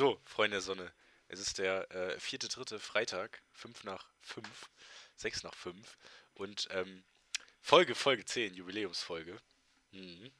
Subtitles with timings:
[0.00, 0.90] So, Freunde der Sonne.
[1.28, 4.70] Es ist der äh, vierte, dritte Freitag, 5 nach 5,
[5.16, 5.98] 6 nach 5
[6.32, 7.04] und ähm,
[7.60, 9.36] Folge, Folge 10, Jubiläumsfolge.
[9.90, 10.32] Mhm.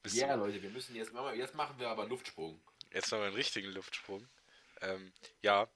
[0.00, 2.62] Bist ja, Leute, wir müssen jetzt, jetzt machen wir aber einen Luftsprung.
[2.92, 4.28] Jetzt machen wir einen richtigen Luftsprung.
[4.80, 5.68] Ähm, ja,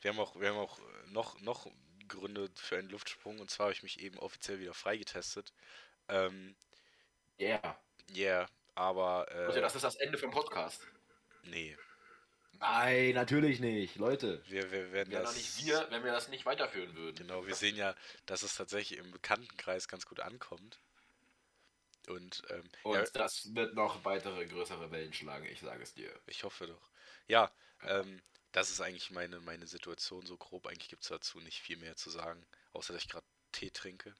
[0.00, 0.80] wir haben auch, wir haben auch
[1.12, 1.70] noch, noch
[2.08, 5.52] Gründe für einen Luftsprung und zwar habe ich mich eben offiziell wieder freigetestet.
[6.08, 6.56] Ähm,
[7.38, 7.80] yeah.
[8.10, 9.28] Yeah, aber.
[9.30, 10.84] Äh, also das ist das Ende vom Podcast.
[11.44, 11.78] Nee.
[12.60, 14.42] Nein, natürlich nicht, Leute.
[14.48, 15.36] Wir, wir werden wir das.
[15.36, 17.16] nicht wir, wenn wir das nicht weiterführen würden.
[17.16, 17.94] Genau, wir sehen ja,
[18.26, 20.80] dass es tatsächlich im Bekanntenkreis ganz gut ankommt.
[22.08, 26.12] Und, ähm, Und ja, das wird noch weitere größere Wellen schlagen, ich sage es dir.
[26.26, 26.90] Ich hoffe doch.
[27.26, 27.50] Ja,
[27.82, 28.22] ähm,
[28.52, 30.66] das ist eigentlich meine, meine Situation so grob.
[30.66, 34.14] Eigentlich gibt es dazu nicht viel mehr zu sagen, außer dass ich gerade Tee trinke.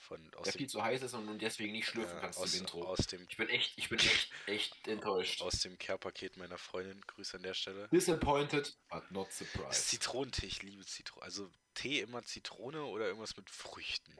[0.00, 2.60] Von, aus Der viel zu heiß ist und deswegen nicht schlürfen äh, kannst aus, im
[2.60, 2.84] Intro.
[2.84, 5.42] Aus dem, ich bin echt, ich bin echt, echt enttäuscht.
[5.42, 7.02] Aus dem Care-Paket meiner Freundin.
[7.02, 7.86] Grüße an der Stelle.
[7.92, 9.88] Disappointed, but not surprised.
[9.88, 11.22] Zitronentee, ich liebe Zitrone.
[11.22, 14.16] Also Tee immer Zitrone oder irgendwas mit Früchten.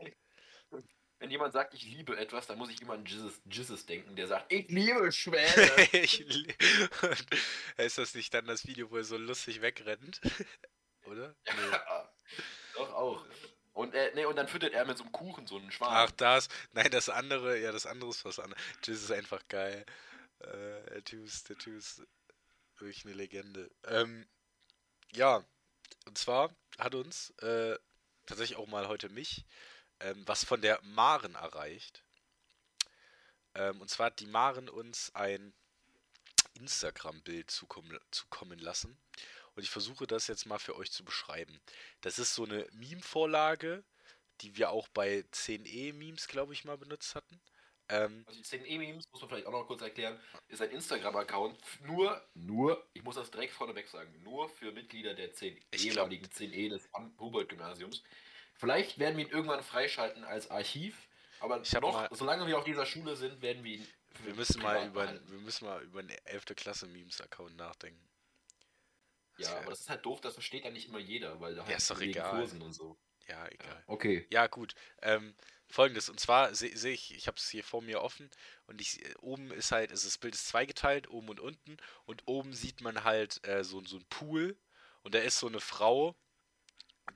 [1.18, 4.26] Wenn jemand sagt, ich liebe etwas, dann muss ich immer an Jesus, Jesus denken, der
[4.26, 5.76] sagt, ich liebe Schwäne.
[6.28, 6.54] li
[7.78, 10.20] ist das nicht dann das Video, wo er so lustig wegrennt?
[11.04, 11.34] Oder?
[11.46, 11.76] Nee.
[12.74, 13.26] Doch auch.
[13.80, 15.88] Und, äh, nee, und dann füttert er mit so einem Kuchen so einen Schwan.
[15.90, 16.48] Ach, das.
[16.72, 18.62] Nein, das andere, ja, das andere ist was anderes.
[18.84, 19.84] Jesus ist einfach geil.
[20.40, 22.02] Äh, der Typ ist, der Typ ist
[22.78, 23.70] wirklich eine Legende.
[23.84, 24.26] Ähm,
[25.12, 25.44] ja,
[26.06, 27.76] und zwar hat uns äh,
[28.26, 29.44] tatsächlich auch mal heute mich
[30.00, 32.02] ähm, was von der Maren erreicht.
[33.54, 35.52] Ähm, und zwar hat die Maren uns ein
[36.54, 38.98] Instagram-Bild zukommen, zukommen lassen.
[39.60, 41.60] Und ich versuche das jetzt mal für euch zu beschreiben.
[42.00, 43.84] Das ist so eine Meme-Vorlage,
[44.40, 47.38] die wir auch bei 10e-Memes, glaube ich, mal benutzt hatten.
[47.90, 52.26] Ähm, also die 10e-Memes, muss man vielleicht auch noch kurz erklären, ist ein Instagram-Account nur,
[52.32, 56.88] nur, ich muss das direkt vorneweg sagen, nur für Mitglieder der 10 ehemaligen 10e des
[56.94, 58.02] Humboldt-Gymnasiums.
[58.54, 61.06] Vielleicht werden wir ihn irgendwann freischalten als Archiv,
[61.40, 63.88] aber noch, mal, solange wir auf dieser Schule sind, werden wir ihn.
[64.24, 66.46] Wir müssen, mal über, wir müssen mal über einen 11.
[66.56, 68.09] Klasse Memes-Account nachdenken.
[69.40, 71.70] Ja, aber das ist halt doof, das versteht ja nicht immer jeder, weil da halt
[71.70, 72.38] ja, ist doch egal.
[72.38, 72.98] Kursen und so.
[73.28, 73.68] Ja, egal.
[73.68, 74.26] Ja, okay.
[74.30, 74.74] Ja, gut.
[75.02, 75.34] Ähm,
[75.68, 78.28] Folgendes, und zwar sehe seh ich, ich habe es hier vor mir offen
[78.66, 82.52] und ich oben ist halt, also das Bild ist zweigeteilt, oben und unten und oben
[82.54, 84.58] sieht man halt äh, so, so ein Pool
[85.02, 86.16] und da ist so eine Frau,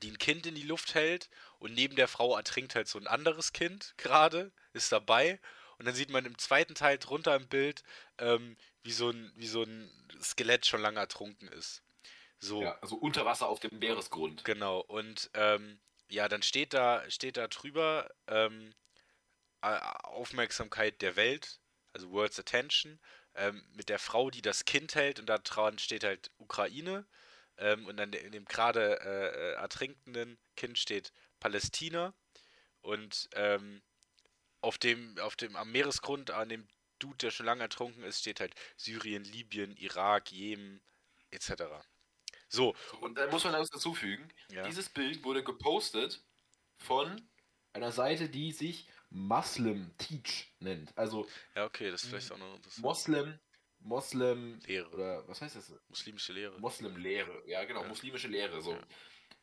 [0.01, 3.07] die ein Kind in die Luft hält und neben der Frau ertrinkt halt so ein
[3.07, 5.39] anderes Kind gerade, ist dabei.
[5.77, 7.83] Und dann sieht man im zweiten Teil drunter im Bild,
[8.17, 9.91] ähm, wie, so ein, wie so ein
[10.21, 11.83] Skelett schon lange ertrunken ist.
[12.45, 12.61] So.
[12.61, 14.45] Ja, also unter Wasser auf dem Meeresgrund.
[14.45, 15.79] Genau, und ähm,
[16.09, 18.73] ja, dann steht da, steht da drüber ähm,
[19.61, 21.59] Aufmerksamkeit der Welt,
[21.93, 22.99] also World's Attention,
[23.33, 27.05] ähm, mit der Frau, die das Kind hält und da dran steht halt Ukraine.
[27.57, 32.13] Ähm, und dann in dem gerade äh, äh, ertrinkenden Kind steht Palästina.
[32.81, 33.81] Und ähm,
[34.61, 36.67] auf dem, auf dem, am Meeresgrund, an dem
[36.99, 40.81] Dude, der schon lange ertrunken ist, steht halt Syrien, Libyen, Irak, Jemen,
[41.31, 41.63] etc.
[42.47, 42.75] So.
[43.01, 44.27] Und da muss man das dazufügen.
[44.49, 44.63] Ja.
[44.63, 46.23] Dieses Bild wurde gepostet
[46.77, 47.21] von
[47.73, 50.97] einer Seite, die sich Muslim Teach nennt.
[50.97, 51.27] Also.
[51.55, 52.83] Ja, okay, das ist vielleicht auch noch interessant.
[52.83, 53.39] Moslem
[53.85, 54.89] Moslem Lehre.
[54.89, 55.73] Oder was heißt das?
[55.89, 56.59] Muslimische Lehre.
[56.59, 57.87] Moslem-Lehre, ja genau, ja.
[57.87, 58.61] muslimische Lehre.
[58.61, 58.71] So.
[58.73, 58.79] Ja.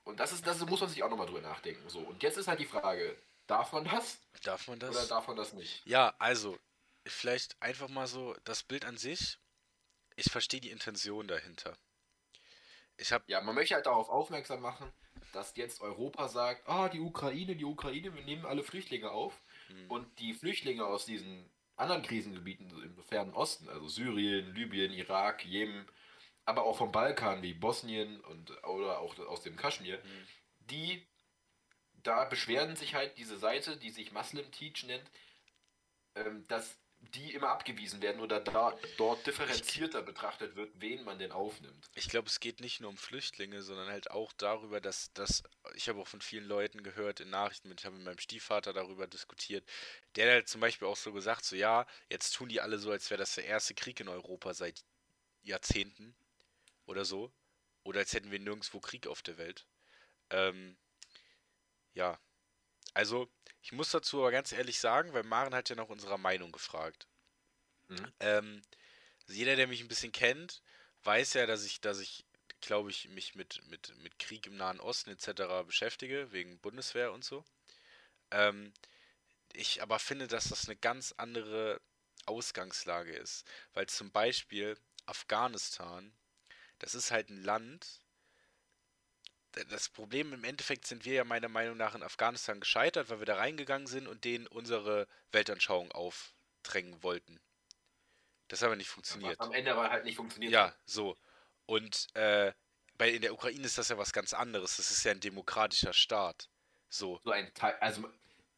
[0.04, 1.88] Und das ist, das muss man sich auch nochmal drüber nachdenken.
[1.88, 2.00] So.
[2.00, 4.20] Und jetzt ist halt die Frage, darf man das?
[4.42, 4.90] Darf man das?
[4.90, 5.86] Oder darf man das nicht?
[5.86, 6.58] Ja, also,
[7.06, 9.38] vielleicht einfach mal so, das Bild an sich,
[10.16, 11.76] ich verstehe die Intention dahinter.
[13.02, 14.90] Ich hab ja, man möchte halt darauf aufmerksam machen,
[15.32, 19.42] dass jetzt Europa sagt, ah, die Ukraine, die Ukraine, wir nehmen alle Flüchtlinge auf.
[19.66, 19.90] Hm.
[19.90, 25.88] Und die Flüchtlinge aus diesen anderen Krisengebieten im fernen Osten, also Syrien, Libyen, Irak, Jemen,
[26.44, 30.26] aber auch vom Balkan wie Bosnien und oder auch aus dem Kaschmir, mhm.
[30.60, 31.06] die
[32.04, 35.10] da beschweren sich halt diese Seite, die sich Muslim Teach nennt,
[36.14, 36.78] ähm, dass
[37.14, 41.90] die immer abgewiesen werden oder da, dort differenzierter betrachtet wird, wen man denn aufnimmt.
[41.94, 45.42] Ich glaube, es geht nicht nur um Flüchtlinge, sondern halt auch darüber, dass, dass
[45.74, 49.06] ich habe auch von vielen Leuten gehört in Nachrichten, ich habe mit meinem Stiefvater darüber
[49.06, 49.68] diskutiert,
[50.16, 52.90] der hat halt zum Beispiel auch so gesagt, so ja, jetzt tun die alle so,
[52.90, 54.82] als wäre das der erste Krieg in Europa seit
[55.42, 56.14] Jahrzehnten
[56.86, 57.32] oder so.
[57.84, 59.66] Oder als hätten wir nirgendwo Krieg auf der Welt.
[60.30, 60.76] Ähm,
[61.94, 62.18] ja,
[62.94, 63.28] also,
[63.62, 67.06] ich muss dazu aber ganz ehrlich sagen, weil Maren hat ja nach unserer Meinung gefragt.
[67.88, 68.12] Mhm.
[68.20, 68.62] Ähm,
[69.22, 70.62] also jeder, der mich ein bisschen kennt,
[71.04, 72.24] weiß ja, dass ich, dass ich,
[72.60, 75.64] glaube ich, mich mit, mit, mit Krieg im Nahen Osten etc.
[75.66, 77.44] beschäftige, wegen Bundeswehr und so.
[78.30, 78.72] Ähm,
[79.52, 81.80] ich aber finde, dass das eine ganz andere
[82.24, 86.14] Ausgangslage ist, weil zum Beispiel Afghanistan
[86.82, 88.00] das ist halt ein Land.
[89.68, 93.26] Das Problem im Endeffekt sind wir ja meiner Meinung nach in Afghanistan gescheitert, weil wir
[93.26, 97.38] da reingegangen sind und denen unsere Weltanschauung aufdrängen wollten.
[98.48, 99.40] Das hat aber nicht funktioniert.
[99.40, 100.52] am Ende aber halt nicht funktioniert.
[100.52, 101.16] Ja, so.
[101.66, 102.52] Und äh,
[102.98, 104.76] bei, in der Ukraine ist das ja was ganz anderes.
[104.76, 106.48] Das ist ja ein demokratischer Staat.
[106.88, 107.20] So.
[107.22, 108.10] So ein Teil, also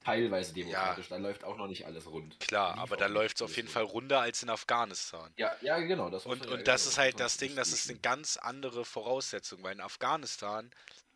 [0.04, 1.16] teilweise demokratisch, ja.
[1.16, 2.38] da läuft auch noch nicht alles rund.
[2.40, 5.32] Klar, aber da läuft es auf jeden Fall runder als in Afghanistan.
[5.36, 6.10] Ja, ja, genau.
[6.10, 9.74] Das und und das ist halt das Ding, das ist eine ganz andere Voraussetzung, weil
[9.74, 10.70] in Afghanistan,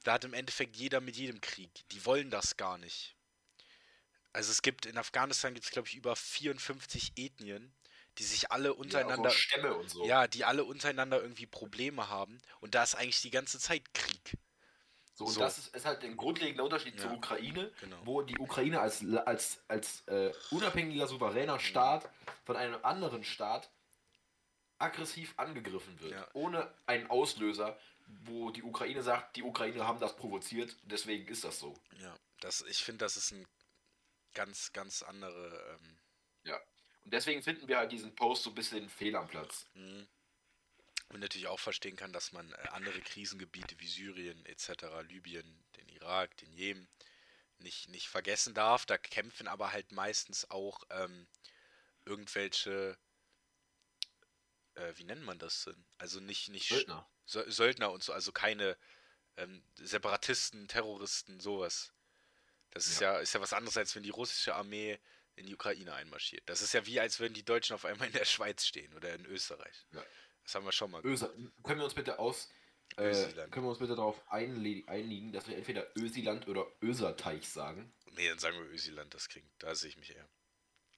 [0.04, 1.70] da hat im Endeffekt jeder mit jedem Krieg.
[1.90, 3.14] Die wollen das gar nicht.
[4.32, 7.72] Also es gibt, in Afghanistan gibt es, glaube ich, über 54 Ethnien
[8.18, 9.30] die sich alle untereinander.
[9.30, 10.04] Ja, Stämme und so.
[10.04, 12.40] Ja, die alle untereinander irgendwie Probleme haben.
[12.60, 14.36] Und da ist eigentlich die ganze Zeit Krieg.
[15.18, 15.40] So, und so.
[15.40, 17.96] das ist, ist, halt ein grundlegender Unterschied ja, zur Ukraine, genau.
[18.04, 22.08] wo die Ukraine als, als, als äh, unabhängiger, souveräner Staat
[22.44, 23.68] von einem anderen Staat
[24.78, 26.12] aggressiv angegriffen wird.
[26.12, 26.28] Ja.
[26.34, 27.76] Ohne einen Auslöser,
[28.26, 31.74] wo die Ukraine sagt, die Ukraine haben das provoziert, deswegen ist das so.
[32.00, 33.44] Ja, das, ich finde, das ist ein
[34.34, 35.76] ganz, ganz andere.
[35.80, 35.98] Ähm,
[36.44, 36.60] ja.
[37.04, 39.66] Und deswegen finden wir halt diesen Post so ein bisschen fehl am Platz.
[39.74, 40.06] Mhm.
[41.10, 45.88] Und natürlich auch verstehen kann, dass man äh, andere Krisengebiete wie Syrien etc., Libyen, den
[45.88, 46.88] Irak, den Jemen
[47.58, 48.86] nicht, nicht vergessen darf.
[48.86, 51.26] Da kämpfen aber halt meistens auch ähm,
[52.04, 52.98] irgendwelche,
[54.74, 55.84] äh, wie nennt man das denn?
[55.96, 57.08] Also nicht, nicht Söldner.
[57.24, 58.76] Söldner und so, also keine
[59.36, 61.92] ähm, Separatisten, Terroristen, sowas.
[62.70, 63.14] Das ist ja.
[63.14, 64.98] ja, ist ja was anderes, als wenn die russische Armee
[65.36, 66.48] in die Ukraine einmarschiert.
[66.48, 69.14] Das ist ja wie, als würden die Deutschen auf einmal in der Schweiz stehen oder
[69.14, 69.86] in Österreich.
[69.92, 70.04] Ja.
[70.48, 71.28] Das haben wir schon mal Öser,
[71.62, 72.48] Können wir uns bitte aus.
[72.96, 73.12] Äh,
[73.50, 77.92] können wir uns bitte darauf einigen, dass wir entweder Ösiland oder Öserteich sagen?
[78.12, 79.50] Nee, dann sagen wir Ösiland, das klingt.
[79.58, 80.26] Da sehe ich mich eher.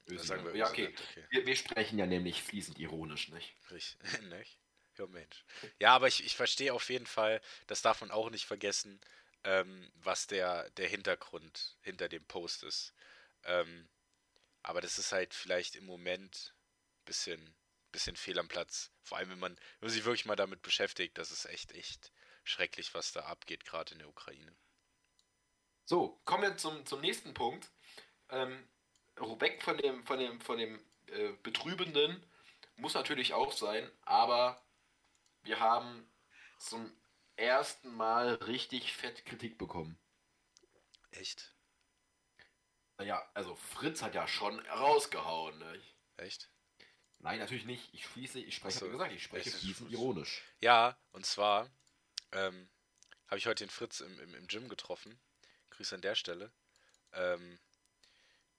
[0.06, 0.54] Ösiland.
[0.54, 0.94] ja, okay.
[0.96, 1.26] okay.
[1.30, 3.56] Wir, wir, sprechen ja nämlich fließend ironisch, nicht?
[3.72, 3.98] Richtig,
[4.30, 4.60] nicht?
[4.96, 5.44] Ja, Mensch.
[5.80, 9.00] Ja, aber ich, ich verstehe auf jeden Fall, das darf man auch nicht vergessen,
[9.42, 12.94] ähm, was der, der Hintergrund hinter dem Post ist.
[13.42, 13.88] Ähm,
[14.62, 16.54] aber das ist halt vielleicht im Moment
[17.00, 17.56] ein bisschen,
[17.90, 18.90] bisschen fehl am Platz.
[19.02, 22.12] Vor allem, wenn man, wenn man sich wirklich mal damit beschäftigt, das ist echt, echt
[22.44, 24.56] schrecklich, was da abgeht, gerade in der Ukraine.
[25.84, 27.70] So, kommen wir zum, zum nächsten Punkt.
[28.28, 28.68] Ähm,
[29.38, 32.24] weg von dem, von dem, von dem äh, Betrübenden
[32.76, 34.64] muss natürlich auch sein, aber
[35.42, 36.10] wir haben
[36.58, 36.92] zum
[37.36, 39.98] ersten Mal richtig fett Kritik bekommen.
[41.10, 41.54] Echt?
[42.98, 45.82] Naja, also Fritz hat ja schon rausgehauen, ne?
[46.18, 46.50] Echt?
[47.20, 47.92] Nein, natürlich nicht.
[47.92, 50.42] Ich schließe, ich spreche, so, gesagt, ich spreche fließend ironisch.
[50.60, 51.70] Ja, und zwar
[52.32, 52.68] ähm,
[53.26, 55.20] habe ich heute den Fritz im, im, im Gym getroffen.
[55.70, 56.50] Grüße an der Stelle.
[57.12, 57.58] Ähm,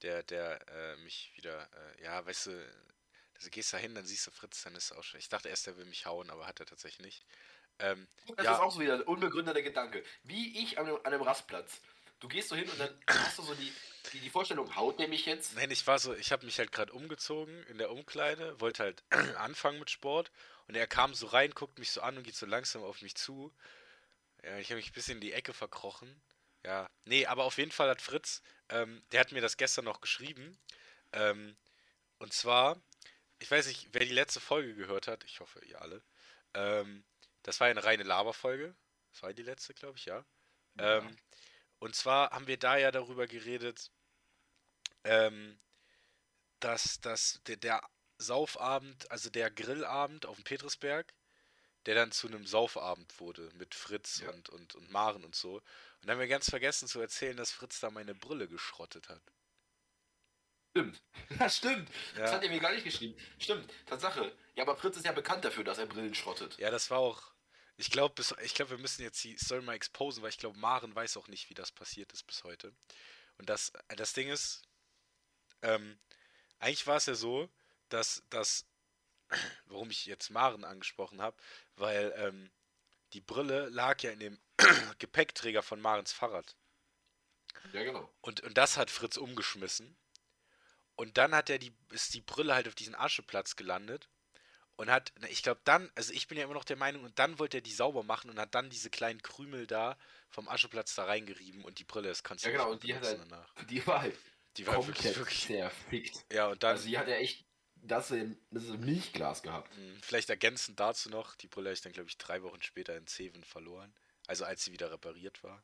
[0.04, 2.74] der, der äh, mich wieder, äh, ja, weißt du,
[3.36, 5.19] also gehst da hin, dann siehst du Fritz, dann ist es auch schon.
[5.19, 7.25] Ich dachte erst, er will mich hauen, aber hat er tatsächlich nicht.
[7.80, 8.54] Ähm, das ja.
[8.54, 10.04] ist auch so wieder ein unbegründeter Gedanke.
[10.24, 11.81] Wie ich an einem, an einem Rastplatz.
[12.22, 13.74] Du gehst so hin und dann hast du so die,
[14.14, 15.56] die, die Vorstellung, haut der mich jetzt?
[15.56, 19.04] Nein, ich war so, ich habe mich halt gerade umgezogen in der Umkleide, wollte halt
[19.38, 20.32] anfangen mit Sport
[20.68, 23.16] und er kam so rein, guckt mich so an und geht so langsam auf mich
[23.16, 23.52] zu.
[24.44, 26.22] Ja, ich habe mich ein bisschen in die Ecke verkrochen.
[26.64, 30.00] Ja, nee, aber auf jeden Fall hat Fritz, ähm, der hat mir das gestern noch
[30.00, 30.60] geschrieben.
[31.13, 31.58] Ähm,
[32.20, 32.80] und zwar,
[33.40, 36.04] ich weiß nicht, wer die letzte Folge gehört hat, ich hoffe, ihr alle.
[36.54, 37.04] Ähm,
[37.42, 38.75] das war eine reine Laberfolge.
[39.12, 40.24] Das war die letzte, glaube ich, ja.
[40.78, 41.00] ja.
[41.00, 41.18] Ähm,
[41.82, 43.90] und zwar haben wir da ja darüber geredet,
[45.04, 45.60] ähm,
[46.60, 47.82] dass, dass der, der
[48.20, 51.12] Saufabend, also der Grillabend auf dem Petersberg,
[51.88, 54.30] der dann zu einem Saufabend wurde mit Fritz ja.
[54.30, 55.56] und, und, und Maren und so.
[55.56, 55.64] Und
[56.04, 59.24] dann haben wir ganz vergessen zu erzählen, dass Fritz da meine Brille geschrottet hat.
[60.70, 61.02] Stimmt.
[61.40, 61.90] Ja, stimmt.
[62.14, 62.20] Ja.
[62.20, 63.20] Das hat er mir gar nicht geschrieben.
[63.40, 64.38] Stimmt, Tatsache.
[64.54, 66.60] Ja, aber Fritz ist ja bekannt dafür, dass er Brillen schrottet.
[66.60, 67.31] Ja, das war auch
[67.82, 68.24] ich glaube,
[68.54, 71.50] glaub, wir müssen jetzt die Story mal exposen, weil ich glaube, Maren weiß auch nicht,
[71.50, 72.72] wie das passiert ist bis heute.
[73.40, 74.62] Und das, äh, das Ding ist,
[75.64, 76.00] ähm,
[76.60, 77.50] eigentlich war es ja so,
[77.90, 78.68] dass, dass,
[79.66, 81.36] warum ich jetzt Maren angesprochen habe,
[81.76, 82.52] weil ähm,
[83.14, 84.40] die Brille lag ja in dem
[85.00, 86.56] Gepäckträger von Marens Fahrrad.
[87.74, 88.14] Ja, genau.
[88.22, 89.98] Und, und das hat Fritz umgeschmissen.
[90.96, 94.08] Und dann hat er die, ist die Brille halt auf diesen Ascheplatz gelandet
[94.78, 97.40] und hat, ich glaube dann, also ich bin ja immer noch der Meinung, und dann
[97.40, 99.98] wollte er die sauber machen und hat dann diese kleinen Krümel da
[100.30, 103.20] vom Ascheplatz da reingerieben und die Brille ist du Ja genau, und die hat halt,
[103.20, 103.54] danach.
[103.70, 104.18] die war halt
[104.58, 106.25] die war komplett wirklich, zerfickt.
[106.32, 106.75] Ja, und dann.
[106.75, 109.74] Also die hat ja echt das, in, das Milchglas gehabt.
[109.75, 112.96] Hm, vielleicht ergänzend dazu noch, die Brille habe ich dann, glaube ich, drei Wochen später
[112.98, 113.94] in Zeven verloren.
[114.28, 115.63] Also als sie wieder repariert war.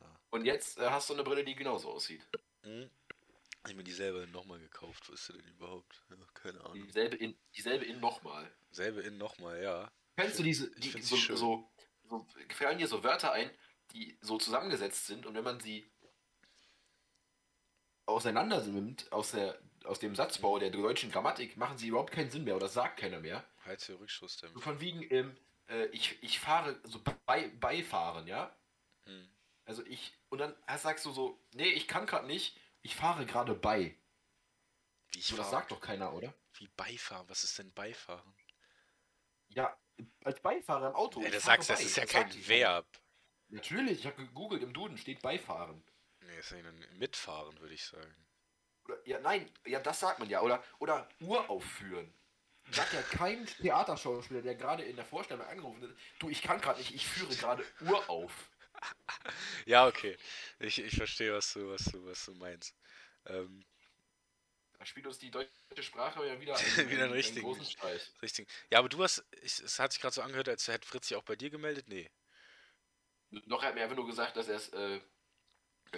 [0.00, 0.20] Ja.
[0.30, 2.26] Und jetzt äh, hast du eine Brille, die genauso aussieht.
[2.62, 2.90] Mhm.
[3.68, 5.08] Ich mir dieselbe nochmal gekauft.
[5.08, 6.02] Wo ist denn überhaupt?
[6.10, 6.74] Ja, keine Ahnung.
[6.74, 8.50] Dieselbe in, dieselbe in nochmal.
[8.72, 9.90] Selbe in nochmal, ja.
[10.16, 11.36] Kennst du diese, die, so, schön.
[11.36, 11.70] so,
[12.08, 13.50] so, fallen dir so Wörter ein,
[13.92, 15.90] die so zusammengesetzt sind und wenn man sie
[18.06, 22.44] auseinander nimmt aus, der, aus dem Satzbau der deutschen Grammatik, machen sie überhaupt keinen Sinn
[22.44, 23.44] mehr oder sagt keiner mehr.
[23.64, 24.60] Heiz für So Rückschussdämpfer.
[24.60, 25.36] von wegen, ähm,
[25.68, 28.54] äh, ich, ich fahre, so bei, beifahren, ja?
[29.04, 29.28] Hm.
[29.64, 33.54] Also ich, und dann sagst du so, nee, ich kann gerade nicht, ich fahre gerade
[33.54, 33.96] bei.
[35.12, 36.34] Wie ich So, das sagt doch keiner, oder?
[36.54, 37.28] Wie Beifahren?
[37.28, 38.34] Was ist denn Beifahren?
[39.48, 39.76] Ja,
[40.24, 41.22] als Beifahrer im Auto.
[41.22, 41.86] Ja, du sagst, das bei.
[41.86, 42.48] ist ja Das kein.
[42.48, 42.86] Verb.
[43.48, 45.84] Natürlich, ich habe gegoogelt, im Duden steht Beifahren.
[46.20, 48.14] Nee, ist ja ein Mitfahren, würde ich sagen.
[48.84, 50.40] Oder, ja, nein, ja, das sagt man ja.
[50.40, 52.14] Oder, oder Uraufführen.
[52.70, 56.78] Sagt ja kein Theaterschauspieler, der gerade in der Vorstellung angerufen ist, du, ich kann gerade
[56.78, 58.51] nicht, ich führe gerade Urauf.
[59.66, 60.16] Ja, okay.
[60.58, 62.74] Ich, ich verstehe, was du, was du, was du meinst.
[63.26, 63.64] Ähm,
[64.78, 65.50] Da spielt uns die deutsche
[65.82, 66.54] Sprache ja wieder,
[66.90, 67.42] Wieder einen richtigen.
[67.42, 68.12] großen Streich.
[68.22, 68.48] richtig.
[68.70, 71.16] Ja, aber du hast, ich, es hat sich gerade so angehört, als hätte Fritz sich
[71.16, 71.88] auch bei dir gemeldet.
[71.88, 72.10] Nee.
[73.46, 75.00] Noch hat mir einfach nur gesagt, dass er es, äh,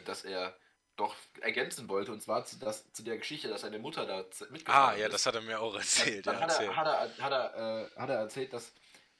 [0.04, 0.56] dass er
[0.96, 4.50] doch ergänzen wollte, und zwar zu, das, zu der Geschichte, dass seine Mutter da z-
[4.50, 5.12] mitgefahren Ah, ja, ist.
[5.14, 6.26] das hat er mir auch erzählt.
[6.26, 6.76] Dann Ja, hat, er, erzähl.
[6.76, 8.72] hat, er, hat, er, äh, hat er erzählt, dass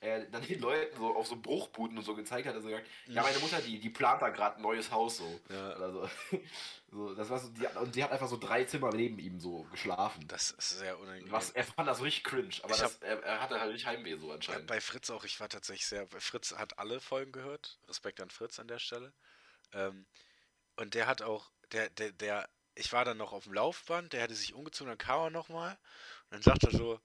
[0.05, 3.23] er dann den Leuten so auf so Bruchbuden und so gezeigt hat, also gesagt, ja,
[3.23, 5.41] meine Mutter, die, die plant da gerade ein neues Haus so.
[5.49, 5.71] Ja.
[5.71, 6.09] Also,
[6.91, 9.65] so das war so, die, und die hat einfach so drei Zimmer neben ihm so
[9.71, 10.27] geschlafen.
[10.29, 11.33] Das ist sehr unangenehm.
[11.33, 14.29] Was, er fand das richtig cringe, aber das, er, er hatte halt richtig Heimweh so
[14.29, 14.67] Ja, anscheinend.
[14.67, 16.07] bei Fritz auch, ich war tatsächlich sehr.
[16.19, 17.79] Fritz hat alle Folgen gehört.
[17.89, 19.13] Respekt an Fritz an der Stelle.
[19.73, 20.07] Ähm,
[20.77, 24.23] und der hat auch, der, der, der, ich war dann noch auf dem Laufband, der
[24.23, 25.79] hatte sich umgezogen, dann kam er nochmal
[26.25, 27.01] und dann sagt er so,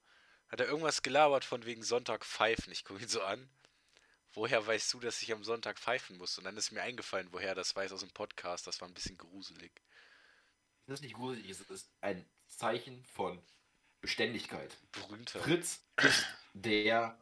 [0.49, 2.71] hat er irgendwas gelabert von wegen Sonntag pfeifen.
[2.71, 3.49] Ich gucke ihn so an.
[4.33, 6.37] Woher weißt du, dass ich am Sonntag pfeifen muss?
[6.37, 8.67] Und dann ist mir eingefallen, woher er das weiß aus dem Podcast.
[8.67, 9.71] Das war ein bisschen gruselig.
[10.85, 13.41] Das ist nicht gruselig, es ist ein Zeichen von
[14.01, 14.75] Beständigkeit.
[14.91, 15.39] Berühmter.
[15.39, 17.19] Fritz ist der,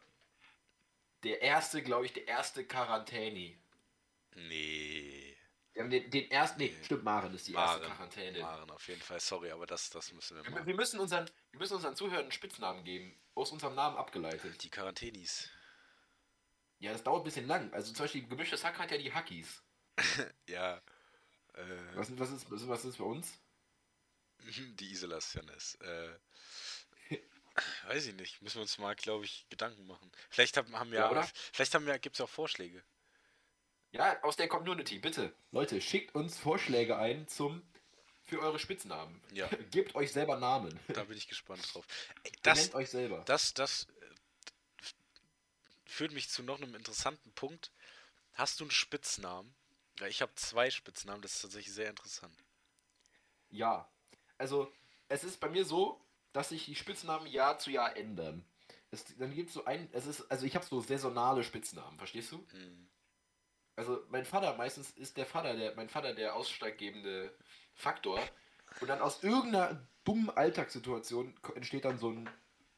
[1.24, 3.58] der erste, glaube ich, der erste Quarantäni.
[4.36, 4.87] Nee.
[5.78, 7.94] Wir haben den, den ersten, nee, stimmt, Maren ist die erste Maren.
[7.96, 8.40] Quarantäne.
[8.40, 9.20] Maren, auf jeden Fall.
[9.20, 10.66] Sorry, aber das, das müssen wir machen.
[10.66, 14.64] wir, müssen unseren, wir müssen unseren Zuhörern einen Spitznamen geben, aus unserem Namen abgeleitet.
[14.64, 15.52] Die Quarantänis.
[16.80, 17.72] Ja, das dauert ein bisschen lang.
[17.74, 19.62] Also zum Beispiel gemischtes Hack hat ja die Hackies.
[20.48, 20.82] Ja.
[21.54, 21.62] Äh,
[21.94, 23.34] Was, was, ist, was, was ist bei uns?
[24.48, 25.76] Die Isolationis.
[25.76, 26.10] Äh,
[27.88, 28.42] weiß ich nicht.
[28.42, 30.12] Müssen wir uns mal, glaube ich, Gedanken machen.
[30.32, 31.30] Vielleicht haben, haben wir, Ja, oder?
[31.54, 32.84] vielleicht haben wir, gibt es auch Vorschläge.
[33.98, 35.34] Ja, aus der Community, bitte.
[35.52, 37.64] Leute, schickt uns Vorschläge ein zum
[38.24, 39.22] für eure Spitznamen.
[39.32, 39.48] Ja.
[39.72, 40.78] Gebt euch selber Namen.
[40.90, 41.86] Da bin ich gespannt drauf.
[42.24, 43.24] Ey, Das, Nennt euch selber.
[43.26, 44.86] das, das äh,
[45.86, 47.72] führt mich zu noch einem interessanten Punkt.
[48.34, 49.56] Hast du einen Spitznamen?
[50.00, 52.36] Ja, ich habe zwei Spitznamen, das ist tatsächlich sehr interessant.
[53.50, 53.90] Ja.
[54.38, 54.72] Also,
[55.08, 56.00] es ist bei mir so,
[56.34, 58.46] dass sich die Spitznamen Jahr zu Jahr ändern.
[58.92, 62.32] Es, dann gibt es so ein, es ist, also ich habe so saisonale Spitznamen, verstehst
[62.32, 62.46] du?
[62.52, 62.90] Hm.
[63.78, 67.32] Also mein Vater, meistens ist der Vater, der, mein Vater der ausschlaggebende
[67.76, 68.20] Faktor.
[68.82, 72.30] Und dann aus irgendeiner dummen Alltagssituation entsteht dann so ein,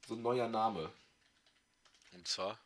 [0.05, 0.91] so ein neuer Name.
[2.11, 2.59] Und zwar?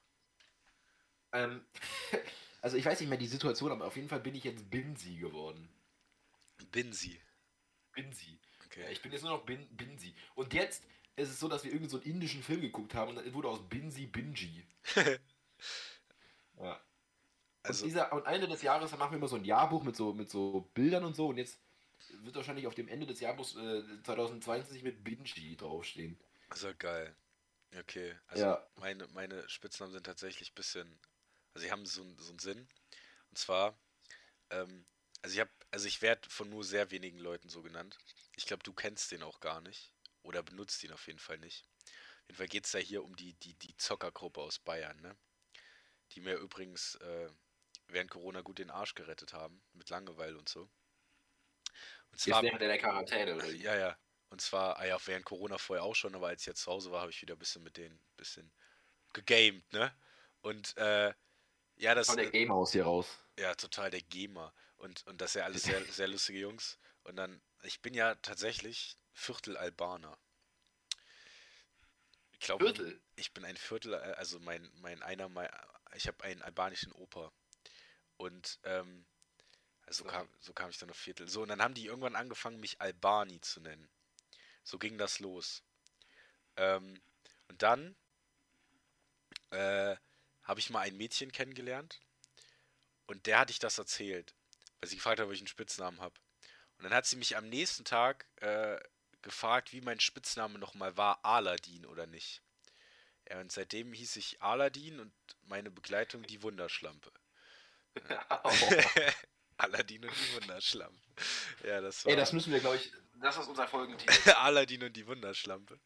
[1.31, 1.63] Ähm,
[2.61, 5.15] also ich weiß nicht mehr die Situation, aber auf jeden Fall bin ich jetzt Binsi
[5.17, 5.69] geworden.
[6.71, 7.21] Binsi.
[7.93, 8.39] Binsi.
[8.65, 8.81] Okay.
[8.81, 10.15] Ja, ich bin jetzt nur noch Bin, Binsi.
[10.33, 10.83] Und jetzt
[11.15, 13.49] ist es so, dass wir irgendeinen so einen indischen Film geguckt haben und dann wurde
[13.49, 14.65] aus Binsi Binji.
[16.57, 16.81] ja.
[17.63, 19.95] Also- und, dieser, und Ende des Jahres dann machen wir immer so ein Jahrbuch mit
[19.95, 21.59] so, mit so Bildern und so und jetzt
[22.21, 26.19] wird wahrscheinlich auf dem Ende des Jahrbuchs äh, 2022 mit Binji draufstehen.
[26.49, 27.15] Also geil.
[27.79, 28.15] Okay.
[28.27, 28.67] Also Ja.
[28.75, 30.99] meine, meine Spitznamen sind tatsächlich ein bisschen.
[31.53, 32.67] Also sie haben so, einen- so einen Sinn.
[33.31, 33.77] Und zwar,
[34.51, 34.85] ähm,
[35.21, 37.97] also ich habe, also ich werde von nur sehr wenigen Leuten so genannt.
[38.35, 39.91] Ich glaube, du kennst den auch gar nicht.
[40.23, 41.65] Oder benutzt ihn auf jeden Fall nicht.
[41.85, 45.15] Auf jeden Fall geht es ja hier um die, die, die Zockergruppe aus Bayern, ne?
[46.11, 47.29] Die mir übrigens äh,
[47.93, 49.63] während Corona gut den Arsch gerettet haben.
[49.73, 50.61] Mit Langeweile und so.
[50.61, 50.69] Und
[52.11, 52.43] Jetzt zwar.
[52.43, 53.45] während der Quarantäne oder?
[53.47, 53.97] Ja, ja.
[54.29, 56.91] Und zwar, ah ja, während Corona vorher auch schon, aber als ich jetzt zu Hause
[56.91, 58.51] war, habe ich wieder ein bisschen mit denen ein bisschen
[59.13, 59.95] gegamed, ne?
[60.41, 61.13] Und äh,
[61.77, 63.07] ja, das Von der Game House hier raus.
[63.39, 64.53] ja total der Gamer.
[64.77, 66.79] Und, und das sind ja alles sehr, sehr lustige Jungs.
[67.03, 70.17] Und dann, ich bin ja tatsächlich Viertel Albaner.
[72.31, 73.01] Ich glaube, Viertel?
[73.15, 75.49] ich bin ein Viertel, äh, also mein, mein einer, mein,
[75.95, 77.31] ich habe einen albanischen Opa.
[78.17, 79.05] Und ähm,
[79.85, 80.09] also So.
[80.09, 81.27] kam, so kam ich dann auf Viertel.
[81.27, 83.89] So, und dann haben die irgendwann angefangen, mich Albani zu nennen.
[84.63, 85.63] So ging das los.
[86.55, 87.01] Ähm,
[87.49, 87.95] und dann
[89.51, 89.95] äh,
[90.43, 91.99] habe ich mal ein Mädchen kennengelernt
[93.07, 94.33] und der hatte ich das erzählt,
[94.79, 96.15] weil sie gefragt hat, ob ich einen Spitznamen habe.
[96.77, 98.79] Und dann hat sie mich am nächsten Tag äh,
[99.21, 102.41] gefragt, wie mein Spitzname nochmal war, Aladdin oder nicht.
[103.29, 107.11] Ja, und seitdem hieß ich Aladdin und meine Begleitung die Wunderschlampe.
[108.43, 108.49] Oh.
[109.57, 110.99] Aladdin und die Wunderschlampe.
[111.63, 112.11] Ja, das war.
[112.11, 114.31] Ey, das müssen wir, glaube ich, das ist unser Folgentitel.
[114.37, 115.79] Aladdin und die Wunderschlampe.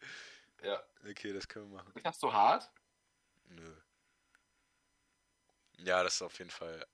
[0.63, 0.81] ja.
[1.07, 1.91] Okay, das können wir machen.
[1.95, 2.69] Ist das so hart?
[3.49, 3.75] Nö.
[5.79, 6.85] Ja, das ist auf jeden Fall.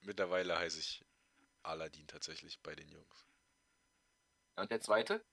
[0.00, 1.04] Mittlerweile heiße ich
[1.62, 3.26] Aladdin tatsächlich bei den Jungs.
[4.56, 5.24] Und der zweite?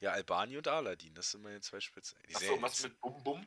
[0.00, 2.18] Ja, Albani und Aladdin, das sind meine zwei Spitzen.
[2.32, 3.46] Achso, was mit Bum Bum?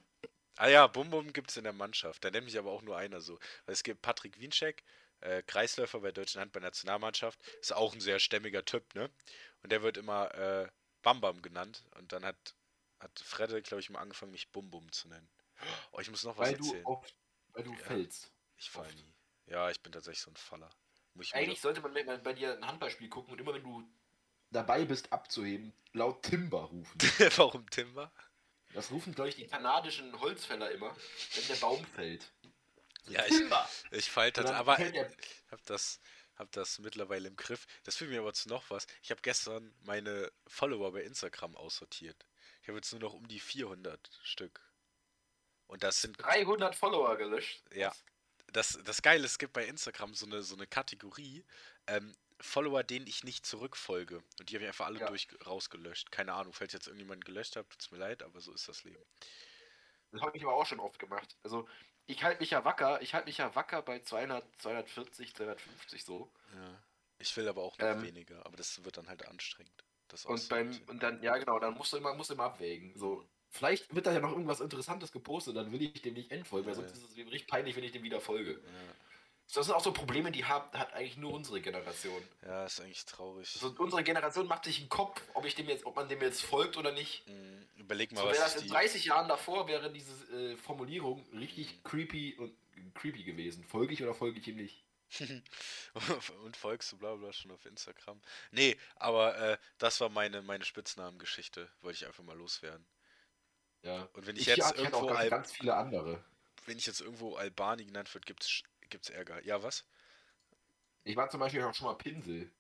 [0.58, 2.24] Ah ja, Bum Bum gibt's in der Mannschaft.
[2.24, 3.40] Da nennt mich aber auch nur einer so.
[3.66, 4.84] Weil es gibt Patrick Wiencheck,
[5.22, 7.40] äh, Kreisläufer bei Deutschen Handball-Nationalmannschaft.
[7.62, 9.10] Ist auch ein sehr stämmiger Typ, ne?
[9.64, 10.70] Und der wird immer äh,
[11.02, 11.84] Bam Bam genannt.
[11.96, 12.56] Und dann hat,
[13.00, 15.30] hat Fredde, glaube ich, mal angefangen, mich Bum Bum zu nennen.
[15.92, 16.86] Oh, ich muss noch was Weil du, erzählen.
[16.86, 17.16] oft,
[17.54, 17.78] weil du Ja.
[17.78, 18.32] fällst.
[18.58, 18.96] Ich fall oft.
[18.96, 19.14] nie.
[19.48, 20.70] Ja, ich bin tatsächlich so ein Faller.
[21.32, 23.84] Eigentlich sollte man bei bei dir ein Handballspiel gucken und immer wenn du
[24.50, 26.98] dabei bist abzuheben, laut Timber rufen.
[27.38, 28.12] Warum Timber?
[28.74, 30.96] Das rufen, glaube ich, die kanadischen Holzfäller immer,
[31.36, 32.32] wenn der Baum fällt.
[33.08, 33.42] Ja, ich-!
[33.92, 34.52] Ich dann tatsächlich.
[34.56, 35.12] Aber fällt der,
[35.50, 36.00] hab das,
[36.36, 37.66] hab das mittlerweile im Griff.
[37.84, 38.88] Das führt mir aber zu noch was.
[39.02, 42.26] Ich habe gestern meine Follower bei Instagram aussortiert.
[42.62, 44.62] Ich habe jetzt nur noch um die 400 Stück.
[45.68, 47.64] Und das sind 300 Follower gelöscht.
[47.74, 47.94] Ja.
[48.48, 51.46] das, das Geile, ist, es gibt bei Instagram so eine, so eine Kategorie,
[51.88, 54.24] ähm, Follower, denen ich nicht zurückfolge.
[54.40, 55.08] Und die habe ich einfach alle Ja.
[55.08, 56.12] durch rausgelöscht.
[56.12, 59.04] Keine Ahnung, falls jetzt irgendjemand gelöscht hat, tut's mir leid, aber so ist das Leben.
[60.12, 61.38] Das habe ich aber auch schon oft gemacht.
[61.44, 61.68] Also,
[62.08, 66.32] ich halte mich ja wacker, ich halte mich ja wacker bei 200, 240, 250 so.
[66.56, 66.84] Ja.
[67.20, 68.04] Ich will aber auch noch Ähm.
[68.04, 69.84] weniger, aber das wird dann halt anstrengend.
[70.26, 72.98] Und beim, und dann, ja genau, dann musst du immer, musst du immer abwägen.
[72.98, 76.66] So, vielleicht wird da ja noch irgendwas Interessantes gepostet, dann will ich dem nicht entfolgen,
[76.68, 76.98] weil Ja, sonst ja.
[76.98, 78.62] ist es mir richtig peinlich, wenn ich dem wieder folge.
[78.66, 78.96] Ja.
[79.54, 82.22] Das sind auch so Probleme, die hat, hat eigentlich nur unsere Generation.
[82.44, 83.52] ja, ist eigentlich traurig.
[83.56, 86.42] Also unsere Generation macht sich einen Kopf, ob ich dem jetzt, ob man dem jetzt
[86.42, 87.28] folgt oder nicht.
[87.28, 88.70] Mm, Überleg mal, So was das in die.
[88.70, 92.56] 30 Jahren davor, wäre diese äh, Formulierung richtig creepy und
[92.96, 93.64] creepy gewesen.
[93.64, 94.84] Folge ich oder folge ich ihm nicht?
[96.44, 98.22] und folgst du bla bla schon auf Instagram.
[98.52, 101.70] Nee, aber äh, das war meine, meine Spitznamengeschichte.
[101.82, 102.86] Wollte ich einfach mal loswerden.
[103.84, 104.08] Ja.
[104.14, 106.24] Und wenn ich, Ich, jetzt ja, irgendwo auch ganz, ganz viele andere.
[106.66, 109.44] wenn ich jetzt irgendwo Albani genannt wird, gibt's gibt's Ärger.
[109.46, 109.86] Ja, was?
[111.04, 112.52] Ich war zum Beispiel auch schon mal Pinsel.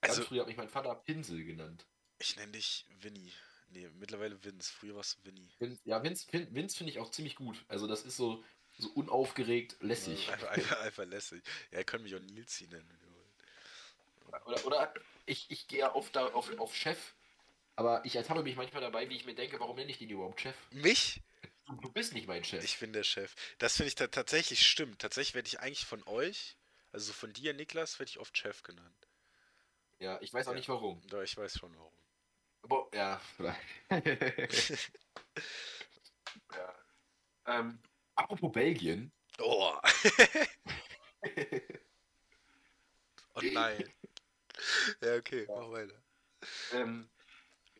[0.00, 1.86] Also, Ganz früh hat mich mein Vater Pinsel genannt.
[2.18, 3.32] ich nenne dich Winnie.
[3.70, 4.72] Nee, mittlerweile Vince.
[4.72, 5.48] Früher warst du Winnie.
[5.58, 7.64] Vin- Ja, Vince, Vin- Vince finde ich auch ziemlich gut.
[7.68, 8.42] Also das ist so,
[8.78, 10.30] so unaufgeregt, lässig.
[10.30, 11.42] Einfach, einfach, einfach lässig.
[11.72, 12.88] Ja, ihr könnt mich auch Nilsi nennen.
[14.46, 14.94] Oder, oder
[15.26, 17.14] ich, ich gehe ja oft da auf, auf Chef,
[17.76, 20.40] aber ich ertappe mich manchmal dabei, wie ich mir denke, warum nenne ich den überhaupt
[20.40, 20.56] Chef?
[20.70, 21.20] Mich?
[21.68, 22.64] Du, du bist nicht mein Chef.
[22.64, 23.34] Ich bin der Chef.
[23.58, 25.00] Das finde ich ta tatsächlich stimmt.
[25.00, 26.56] Tatsächlich werde ich eigentlich von euch,
[26.92, 29.08] also von dir, Niklas, werde ich oft Chef genannt.
[29.98, 30.56] ja, ich weiß auch Ja.
[30.56, 31.00] nicht warum.
[31.08, 31.92] Doch, ich weiß schon warum.
[32.62, 33.60] Aber, ja, vielleicht.
[36.52, 36.74] ja.
[37.46, 37.78] Ähm,
[38.14, 39.12] apropos Belgien.
[39.38, 39.74] Oh.
[43.34, 43.92] oh nein.
[45.02, 46.02] Ja, okay, mach weiter.
[46.72, 47.08] Ähm,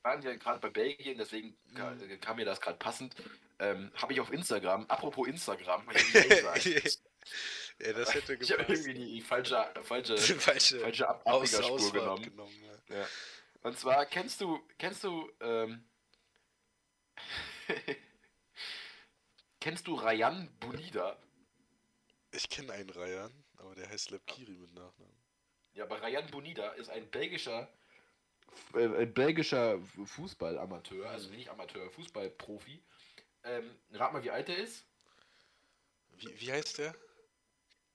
[0.02, 2.20] wir waren ja gerade bei Belgien, deswegen Mhm.
[2.20, 3.14] kam mir das gerade passend.
[3.58, 5.84] Ähm, habe ich auf Instagram, apropos Instagram,
[7.80, 8.86] ja, das hätte ich habe gepasst.
[8.86, 12.22] irgendwie die falsche, falsche, falsche falsche Ab Aus Ausfahrt genommen.
[12.22, 12.64] genommen.
[12.88, 12.96] ja.
[13.00, 13.06] Ja.
[13.62, 15.84] Und zwar kennst du, kennst du, ähm,
[19.60, 21.16] kennst du Rayan Bonida?
[22.30, 25.16] Ich kenne einen Rayan, aber der heißt Lepkiri mit Nachnamen.
[25.72, 27.68] Ja, aber Rayan Bonida ist ein belgischer,
[28.74, 32.82] äh, ein belgischer Fußballamateur, also nicht Amateur, Fußballprofi.
[33.44, 34.84] Ähm, rat mal, wie alt er ist?
[36.16, 36.94] Wie, wie heißt der?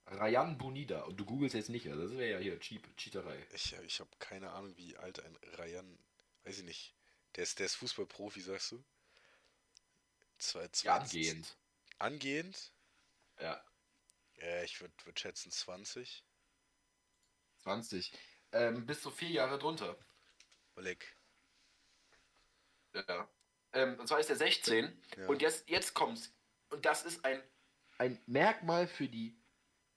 [0.06, 1.04] Rayan Bonida.
[1.04, 3.46] Und du googelst jetzt nicht, also das wäre ja hier Cheap, Cheaterei.
[3.54, 5.98] Ich, ich habe keine Ahnung, wie alt ein Rayan,
[6.44, 6.96] weiß ich nicht.
[7.36, 8.84] Der ist, der ist Fußballprofi, sagst du?
[10.38, 11.58] Zwei, zwei, Ja, angehend.
[12.00, 12.74] Angehend?
[13.39, 13.63] Ja,
[14.38, 16.24] Ja, ich würde würd schätzen 20.
[17.60, 18.12] 20.
[18.52, 19.98] Ähm, bis zu vier Jahre drunter.
[20.76, 21.16] Oleg.
[22.94, 23.30] Ja.
[23.74, 25.02] Ähm, und zwar ist er 16.
[25.18, 25.28] Ja.
[25.28, 26.32] Und jetzt, jetzt kommt's.
[26.70, 27.42] Und das ist ein,
[27.98, 29.36] ein Merkmal für die,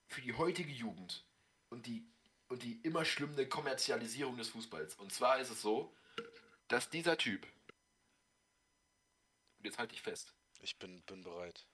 [0.08, 1.24] für die heutige Jugend.
[1.68, 2.06] Und die,
[2.48, 4.94] und die immer schlimmende Kommerzialisierung des Fußballs.
[4.96, 5.94] Und zwar ist es so,
[6.68, 7.46] dass dieser Typ.
[9.58, 10.32] Und jetzt halte ich fest.
[10.60, 11.66] Ich bin, bin bereit.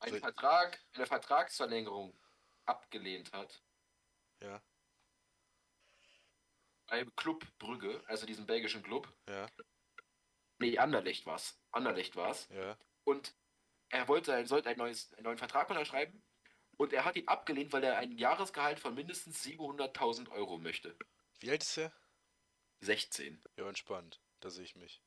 [0.00, 2.18] Einen Vertrag, eine Vertragsverlängerung
[2.64, 3.62] abgelehnt hat.
[4.40, 4.62] Ja,
[6.90, 9.12] Beim Club Brügge, also diesem belgischen Club.
[9.28, 9.46] ja,
[10.58, 11.58] Nee, Anderlecht war's.
[11.70, 12.48] Anderlecht war's.
[12.50, 12.76] ja.
[13.04, 13.34] Und
[13.88, 16.22] er wollte, er sollte ein neues, einen neuen Vertrag unterschreiben.
[16.76, 20.96] Und er hat ihn abgelehnt, weil er ein Jahresgehalt von mindestens 700.000 Euro möchte.
[21.38, 21.92] Wie alt ist er?
[22.80, 23.42] 16.
[23.56, 24.20] Ja, entspannt.
[24.40, 25.02] Da sehe ich mich.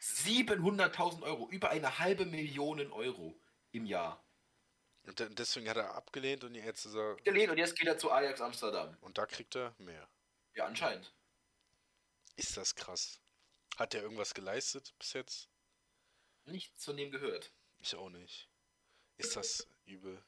[0.00, 3.40] 700.000 Euro, über eine halbe Million Euro
[3.72, 4.24] im Jahr.
[5.04, 7.12] Und deswegen hat er abgelehnt und jetzt ist er.
[7.12, 8.96] Abgelehnt und jetzt geht er zu Ajax Amsterdam.
[9.00, 10.08] Und da kriegt er mehr.
[10.54, 11.14] Ja, anscheinend.
[12.38, 13.20] Ist das krass.
[13.76, 15.48] Hat er irgendwas geleistet bis jetzt?
[16.44, 17.52] Nichts von dem gehört.
[17.80, 18.48] Ich auch nicht.
[19.16, 20.24] Ist das übel?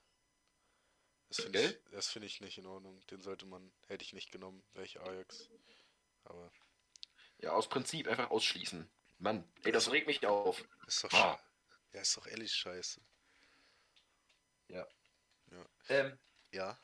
[1.29, 3.01] Das finde ich, find ich nicht in Ordnung.
[3.07, 5.49] Den sollte man, hätte ich nicht genommen, welche Ajax.
[6.25, 6.53] Aber.
[7.38, 8.90] Ja, aus Prinzip einfach ausschließen.
[9.18, 10.64] Mann, ey, das regt mich auf.
[10.88, 11.40] Ist doch ah.
[11.92, 13.01] Ja, ist doch ehrlich scheiße.
[14.66, 14.85] Ja.
[15.53, 15.66] Ja.
[15.88, 16.18] Ähm,
[16.51, 16.77] ja.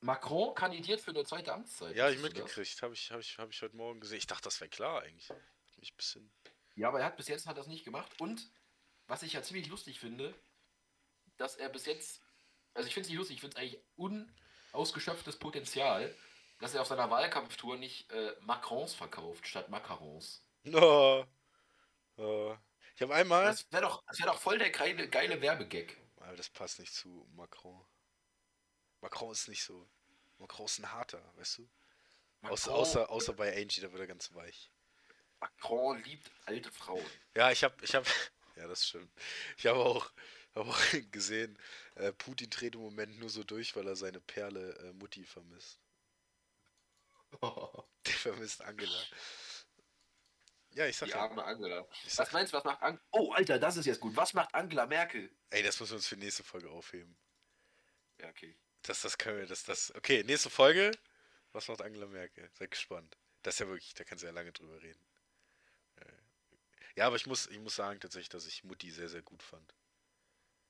[0.00, 1.96] Macron kandidiert für eine zweite Amtszeit.
[1.96, 2.82] Ja, ich mitgekriegt.
[2.82, 4.18] Habe ich, hab ich, hab ich heute Morgen gesehen.
[4.18, 5.28] Ich dachte, das wäre klar eigentlich.
[5.30, 5.38] Hat
[5.78, 6.30] mich bisschen.
[6.74, 8.20] Ja, aber er hat bis jetzt hat das nicht gemacht.
[8.20, 8.50] Und
[9.06, 10.34] was ich ja ziemlich lustig finde,
[11.38, 12.20] dass er bis jetzt.
[12.74, 13.82] Also ich finde es nicht lustig, ich finde es eigentlich
[14.72, 16.14] unausgeschöpftes Potenzial,
[16.58, 20.42] dass er auf seiner Wahlkampftour nicht äh, Macrons verkauft statt Macarons.
[20.72, 21.24] Oh.
[22.16, 22.56] Oh.
[22.94, 23.44] Ich habe einmal.
[23.44, 25.96] Das wäre doch, wär doch voll der geile, geile Werbegag.
[26.16, 27.84] Aber das passt nicht zu Macron.
[29.00, 29.88] Macron ist nicht so.
[30.38, 31.68] Macron ist ein harter, weißt du?
[32.42, 34.70] Außer, außer, außer bei Angie, da wird er ganz weich.
[35.40, 37.04] Macron liebt alte Frauen.
[37.34, 38.06] Ja, ich habe, ich habe,
[38.56, 39.10] ja, das stimmt.
[39.56, 40.10] Ich habe auch,
[40.54, 40.80] hab auch
[41.10, 41.58] gesehen,
[41.96, 45.80] äh, Putin dreht im Moment nur so durch, weil er seine Perle äh, Mutti vermisst.
[47.42, 49.02] Der vermisst Angela.
[50.74, 51.20] Ja, ich sag Die ja.
[51.20, 51.86] arme Angela.
[52.16, 53.04] Was meinst du, was macht Angela?
[53.10, 54.14] Oh, Alter, das ist jetzt gut.
[54.14, 55.34] Was macht Angela Merkel?
[55.50, 57.16] Ey, das müssen wir uns für nächste Folge aufheben.
[58.20, 58.56] Ja, okay.
[58.86, 59.94] Das, das können wir, das, das.
[59.96, 60.92] Okay, nächste Folge.
[61.52, 62.48] Was macht Angela Merkel?
[62.54, 63.16] Seid gespannt.
[63.42, 65.00] Das ist ja wirklich, da kannst du ja lange drüber reden.
[66.96, 69.74] Ja, aber ich muss, ich muss sagen tatsächlich, dass ich Mutti sehr, sehr gut fand.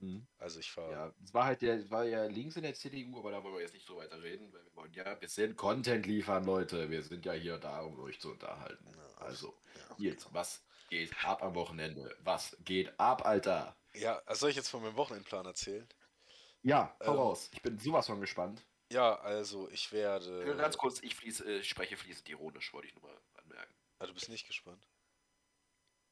[0.00, 0.26] Mhm.
[0.38, 0.90] Also ich war.
[0.90, 3.54] Ja, es war halt der, es war ja links in der CDU, aber da wollen
[3.54, 6.90] wir jetzt nicht so weiter reden, weil wir wollen ja, wir sind Content liefern, Leute.
[6.90, 8.84] Wir sind ja hier da, um euch zu unterhalten.
[9.16, 9.56] Also,
[9.98, 12.14] ja, jetzt, was geht ab am Wochenende?
[12.20, 13.76] Was geht ab, Alter?
[13.94, 15.88] Ja, soll ich jetzt von meinem Wochenendplan erzählen?
[16.66, 17.48] Ja, hau ähm, raus.
[17.52, 18.66] Ich bin sowas von gespannt.
[18.90, 20.56] Ja, also ich werde.
[20.56, 23.72] Ganz kurz, ich, fließe, äh, ich spreche fließend ironisch, wollte ich nur mal anmerken.
[24.00, 24.84] Ah, du bist nicht gespannt.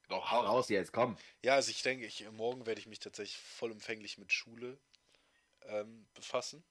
[0.08, 1.16] Doch, hau raus jetzt, komm.
[1.42, 4.78] Ja, also ich denke, ich, morgen werde ich mich tatsächlich vollumfänglich mit Schule
[5.62, 6.62] ähm, befassen.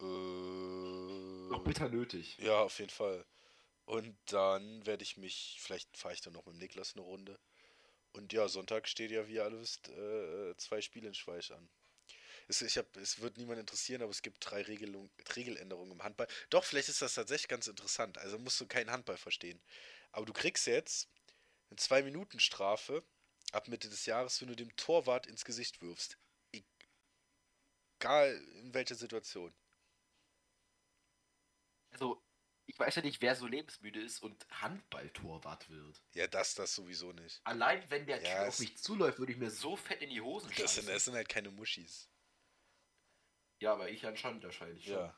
[0.00, 2.36] Äh, Noch bitter nötig.
[2.38, 3.24] Ja, auf jeden Fall.
[3.86, 7.38] Und dann werde ich mich, vielleicht fahre ich dann noch mit Niklas eine Runde.
[8.14, 11.68] Und ja, Sonntag steht ja, wie ihr alle wisst, äh, zwei Spiele in Schweich an.
[12.46, 16.28] Es, ich hab, es wird niemand interessieren, aber es gibt drei Regelung, Regeländerungen im Handball.
[16.48, 18.18] Doch, vielleicht ist das tatsächlich ganz interessant.
[18.18, 19.60] Also musst du keinen Handball verstehen.
[20.12, 21.08] Aber du kriegst jetzt
[21.70, 23.02] eine 2-Minuten-Strafe
[23.50, 26.16] ab Mitte des Jahres, wenn du dem Torwart ins Gesicht wirfst.
[27.98, 29.52] Egal in welcher Situation.
[31.90, 32.22] Also,
[32.66, 36.02] ich weiß ja nicht, wer so lebensmüde ist und Handballtorwart wird.
[36.14, 37.40] Ja, das, das sowieso nicht.
[37.44, 40.20] Allein wenn der ja, Typ auf mich zuläuft, würde ich mir so fett in die
[40.20, 40.64] Hosen schmeißen.
[40.64, 42.08] Das sind, das sind halt keine Muschis.
[43.60, 44.94] Ja, aber ich anscheinend wahrscheinlich schon.
[44.94, 45.16] Ja.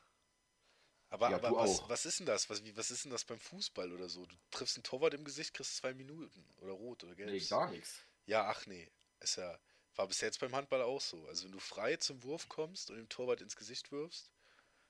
[1.09, 2.49] Aber, ja, aber was, was, ist denn das?
[2.49, 4.25] Was, was ist denn das beim Fußball oder so?
[4.25, 6.45] Du triffst einen Torwart im Gesicht, kriegst zwei Minuten.
[6.57, 7.29] Oder rot oder gelb.
[7.29, 8.01] Nee, gar nichts.
[8.25, 8.91] Ja, ach nee.
[9.21, 9.57] Ist ja,
[9.95, 11.25] war bis jetzt beim Handball auch so.
[11.27, 14.29] Also wenn du frei zum Wurf kommst und dem Torwart ins Gesicht wirfst,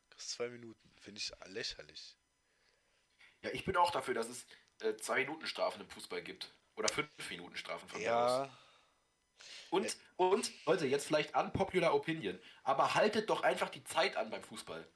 [0.09, 0.91] kriegst du zwei Minuten.
[0.99, 2.16] Finde ich lächerlich.
[3.43, 4.45] Ja, ich bin auch dafür, dass es
[4.81, 6.53] äh, zwei Minuten Strafen im Fußball gibt.
[6.75, 8.49] Oder fünf Minuten Strafen von Ja.
[9.69, 9.91] Und, ja.
[10.15, 14.87] und, Leute, jetzt vielleicht unpopular Opinion, aber haltet doch einfach die Zeit an beim Fußball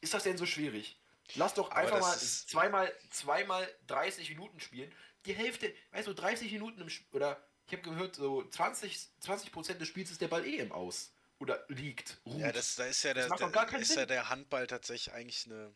[0.00, 1.00] ist das denn so schwierig?
[1.34, 4.92] Lass doch einfach mal zweimal, zweimal 30 Minuten spielen.
[5.26, 9.52] Die Hälfte, weißt du, 30 Minuten im Spiel, oder ich habe gehört, so 20, 20
[9.52, 11.12] Prozent des Spiels ist der Ball eh im Aus.
[11.38, 12.18] Oder liegt.
[12.24, 12.40] Ruht.
[12.40, 15.72] Ja, das, da ist ja der, der ist ja der Handball tatsächlich eigentlich eine.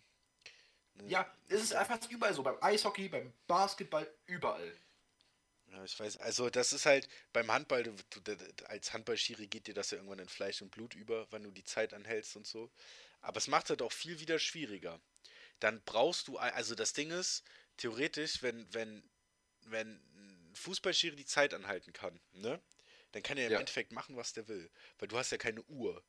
[1.07, 2.43] Ja, es ist einfach überall so.
[2.43, 4.77] Beim Eishockey, beim Basketball, überall.
[5.73, 9.75] Ja, ich weiß, also das ist halt beim Handball, du, du, als Handballschiri geht dir
[9.75, 12.71] das ja irgendwann in Fleisch und Blut über, wenn du die Zeit anhältst und so.
[13.23, 15.01] Aber es macht halt auch viel wieder schwieriger.
[15.61, 17.43] Dann brauchst du, also das Ding ist,
[17.79, 19.03] theoretisch, wenn, wenn,
[19.63, 22.61] wenn ein Fußballschiri die Zeit anhalten kann, ne?
[23.13, 23.59] Dann kann er im ja.
[23.59, 24.71] Endeffekt machen, was der will.
[24.99, 26.03] Weil du hast ja keine Uhr.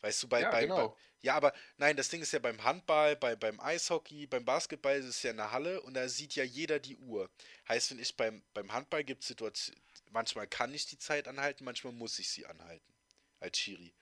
[0.00, 0.88] Weißt du, bei, ja, bei, genau.
[0.88, 4.96] bei, ja, aber nein, das Ding ist ja beim Handball, bei, beim Eishockey, beim Basketball
[4.96, 7.28] ist es ja eine Halle und da sieht ja jeder die Uhr.
[7.68, 9.80] Heißt, wenn ich beim, beim Handball gibt es Situationen,
[10.10, 12.92] manchmal kann ich die Zeit anhalten, manchmal muss ich sie anhalten.
[13.40, 13.92] Als Schiri.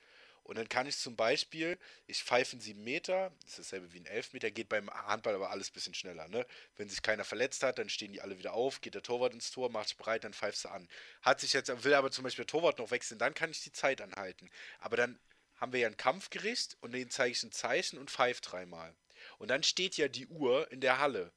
[0.47, 3.99] Und dann kann ich zum Beispiel, ich pfeife einen 7 Meter, das ist dasselbe wie
[3.99, 6.29] ein 11 Meter, geht beim Handball aber alles ein bisschen schneller.
[6.29, 6.45] Ne?
[6.77, 9.51] Wenn sich keiner verletzt hat, dann stehen die alle wieder auf, geht der Torwart ins
[9.51, 10.87] Tor, macht sich bereit, dann pfeifst du an.
[11.21, 13.73] Hat sich jetzt, will aber zum Beispiel der Torwart noch wechseln, dann kann ich die
[13.73, 14.49] Zeit anhalten.
[14.79, 15.19] Aber dann
[15.57, 18.95] haben wir ja ein Kampfgericht und den zeige ich ein Zeichen und pfeife dreimal.
[19.37, 21.33] Und dann steht ja die Uhr in der Halle.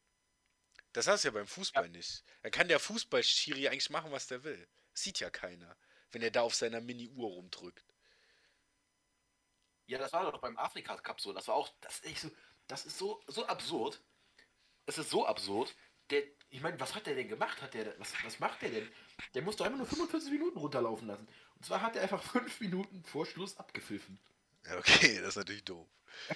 [0.92, 1.90] Das hast du ja beim Fußball ja.
[1.90, 2.24] nicht.
[2.42, 4.68] Da kann der Fußballschiri eigentlich machen, was der will.
[4.92, 5.76] Sieht ja keiner,
[6.10, 7.84] wenn er da auf seiner Mini-Uhr rumdrückt.
[9.86, 11.32] Ja, das war doch beim Afrika Cup so.
[11.32, 12.30] Das war auch, das ist, so,
[12.66, 14.00] das ist so, so absurd.
[14.86, 15.74] Es ist so absurd.
[16.10, 17.62] Der, ich meine, was hat der denn gemacht?
[17.62, 18.92] Hat der, was, was macht der denn?
[19.34, 21.28] Der musste einfach nur 45 Minuten runterlaufen lassen.
[21.60, 24.18] Und zwar hat er einfach 5 Minuten vor Schluss abgepfiffen.
[24.76, 25.86] Okay, das ist natürlich doof.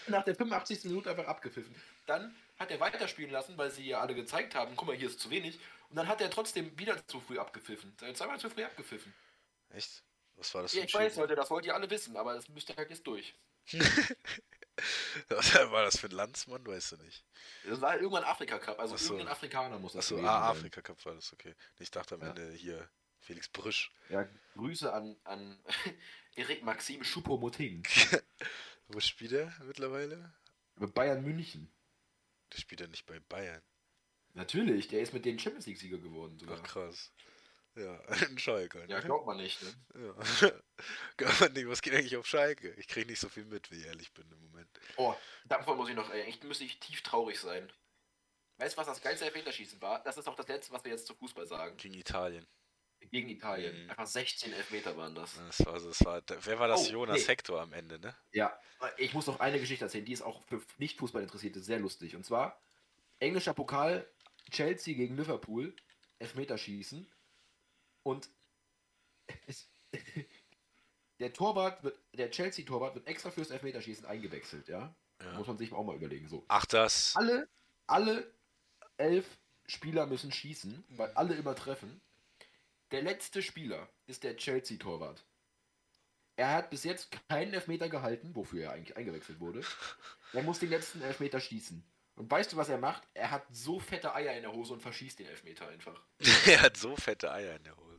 [0.06, 0.84] Nach der 85.
[0.84, 1.74] Minute einfach abgepfiffen.
[2.06, 5.18] Dann hat er weiterspielen lassen, weil sie ja alle gezeigt haben, guck mal, hier ist
[5.18, 5.58] zu wenig.
[5.90, 7.96] Und dann hat er trotzdem wieder zu früh abgepfiffen.
[8.14, 9.12] Zweimal zu früh abgepfiffen.
[9.70, 10.04] Echt?
[10.36, 10.72] Was war das?
[10.72, 13.34] Ja, ich weiß, Leute, das wollt ihr alle wissen, aber das müsste halt jetzt durch.
[15.28, 16.66] Was war das für ein Landsmann?
[16.66, 17.24] Weißt du nicht.
[17.64, 19.12] Das war irgendwann Afrika Cup, also so.
[19.14, 21.54] irgendein Afrikaner muss das Achso, ah, Afrika Cup war das, okay.
[21.78, 22.28] Ich dachte am ja.
[22.28, 22.88] Ende hier
[23.24, 23.90] Felix Brüsch.
[24.10, 25.58] Ja, Grüße an, an
[26.36, 27.82] Erik Maxim Schuppo-Moting.
[28.88, 30.32] Wo spielt er mittlerweile?
[30.76, 31.72] Bei Bayern München.
[32.52, 33.62] Der spielt ja nicht bei Bayern.
[34.34, 36.38] Natürlich, der ist mit den Champions League-Sieger geworden.
[36.38, 36.58] Sogar.
[36.58, 37.12] Ach krass.
[37.76, 38.78] Ja, ein Schalke.
[38.78, 38.86] Ne?
[38.88, 39.74] Ja, glaubt man nicht, ne?
[39.94, 40.52] Ja.
[41.16, 42.72] glaubt man nicht, was geht eigentlich auf Schalke?
[42.74, 44.68] Ich kriege nicht so viel mit, wie ich ehrlich bin im Moment.
[44.96, 45.14] Oh,
[45.46, 47.72] davon muss ich noch, echt müsste ich tief traurig sein.
[48.58, 50.02] Weißt du, was das geilste Elfmeterschießen war?
[50.04, 51.76] Das ist auch das letzte, was wir jetzt zu Fußball sagen.
[51.76, 52.46] Gegen Italien.
[53.10, 53.84] Gegen Italien.
[53.84, 53.90] Mhm.
[53.90, 55.34] Einfach 16 Elfmeter waren das.
[55.34, 56.88] das, war, das war, wer war das?
[56.88, 57.26] Oh, Jonas nee.
[57.26, 58.14] Hector am Ende, ne?
[58.32, 58.58] Ja,
[58.96, 62.16] ich muss noch eine Geschichte erzählen, die ist auch für Nicht-Fußball-Interessierte sehr lustig.
[62.16, 62.60] Und zwar
[63.18, 64.06] englischer Pokal,
[64.50, 65.74] Chelsea gegen Liverpool,
[66.18, 67.10] Elfmeterschießen.
[68.02, 68.28] Und
[69.46, 69.68] es,
[71.20, 74.94] der Torwart wird, der Chelsea-Torwart wird extra fürs Elfmeterschießen eingewechselt, ja?
[75.22, 75.32] ja?
[75.34, 76.28] Muss man sich auch mal überlegen.
[76.28, 76.44] So.
[76.48, 77.14] Ach, das.
[77.16, 77.48] Alle,
[77.86, 78.32] alle
[78.96, 79.26] elf
[79.66, 82.00] Spieler müssen schießen, weil alle immer treffen.
[82.94, 85.24] Der letzte Spieler ist der Chelsea-Torwart.
[86.36, 89.62] Er hat bis jetzt keinen Elfmeter gehalten, wofür er eigentlich eingewechselt wurde.
[90.32, 91.84] Er muss den letzten Elfmeter schießen.
[92.14, 93.02] Und weißt du, was er macht?
[93.12, 96.00] Er hat so fette Eier in der Hose und verschießt den Elfmeter einfach.
[96.46, 97.98] er hat so fette Eier in der Hose.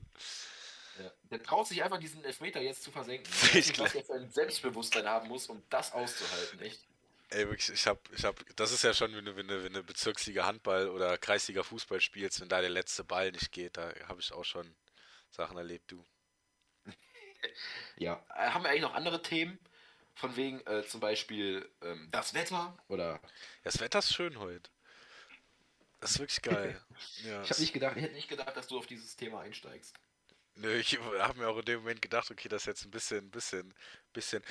[0.99, 1.11] Ja.
[1.29, 3.29] Der traut sich einfach, diesen Elfmeter jetzt zu versenken.
[3.53, 6.85] Ich weiß was er ein Selbstbewusstsein haben muss, um das auszuhalten, echt.
[7.31, 9.73] Ey, wirklich, ich hab, ich hab, das ist ja schon, wenn du, wenn du, wenn
[9.73, 13.91] du Bezirksliga Handball oder Kreisliga Fußball spielst, wenn da der letzte Ball nicht geht, da
[14.07, 14.73] habe ich auch schon
[15.35, 16.03] Sachen erlebt, du.
[17.97, 19.59] ja, äh, haben wir eigentlich noch andere Themen?
[20.17, 23.19] Von wegen äh, zum Beispiel ähm, das Wetter oder.
[23.63, 24.69] Das Wetter ist schön heute.
[25.99, 26.81] Das ist wirklich geil.
[27.25, 29.93] ja, ich habe nicht gedacht, ich hätte nicht gedacht, dass du auf dieses Thema einsteigst.
[30.55, 33.29] Nö, ich habe mir auch in dem Moment gedacht, okay, das ist jetzt ein bisschen,
[33.29, 33.73] bisschen,
[34.13, 34.41] bisschen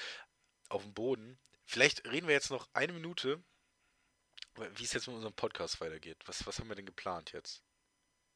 [0.69, 1.39] auf dem Boden.
[1.65, 3.43] Vielleicht reden wir jetzt noch eine Minute,
[4.75, 6.19] wie es jetzt mit unserem Podcast weitergeht.
[6.27, 7.63] Was, was haben wir denn geplant jetzt?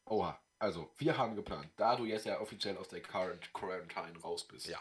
[0.06, 4.46] Oha, also wir haben geplant, da du jetzt ja offiziell aus der Current Quarantine raus
[4.46, 4.66] bist.
[4.66, 4.80] Ja.